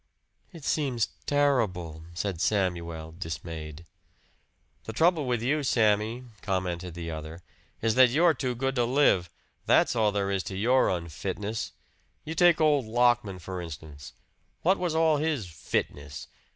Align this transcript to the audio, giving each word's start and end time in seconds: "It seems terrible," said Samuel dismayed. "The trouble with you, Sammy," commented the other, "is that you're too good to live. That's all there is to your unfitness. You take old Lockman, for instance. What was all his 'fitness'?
"It 0.51 0.63
seems 0.65 1.09
terrible," 1.27 2.05
said 2.15 2.41
Samuel 2.41 3.11
dismayed. 3.11 3.85
"The 4.85 4.93
trouble 4.93 5.27
with 5.27 5.43
you, 5.43 5.61
Sammy," 5.61 6.23
commented 6.41 6.95
the 6.95 7.11
other, 7.11 7.43
"is 7.83 7.93
that 7.93 8.09
you're 8.09 8.33
too 8.33 8.55
good 8.55 8.73
to 8.77 8.85
live. 8.85 9.29
That's 9.67 9.95
all 9.95 10.11
there 10.11 10.31
is 10.31 10.41
to 10.45 10.57
your 10.57 10.89
unfitness. 10.89 11.73
You 12.25 12.33
take 12.33 12.59
old 12.59 12.85
Lockman, 12.87 13.37
for 13.37 13.61
instance. 13.61 14.13
What 14.63 14.79
was 14.79 14.95
all 14.95 15.17
his 15.17 15.45
'fitness'? 15.45 16.27